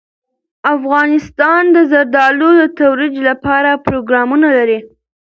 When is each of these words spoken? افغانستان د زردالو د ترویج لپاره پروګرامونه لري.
افغانستان 0.75 1.61
د 1.75 1.77
زردالو 1.91 2.49
د 2.61 2.63
ترویج 2.77 3.15
لپاره 3.29 3.81
پروګرامونه 3.85 4.47
لري. 4.57 4.79